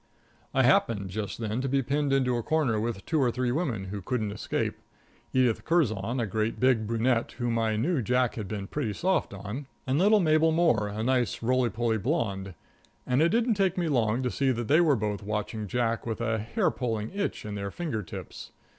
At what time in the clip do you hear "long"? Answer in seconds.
13.87-14.23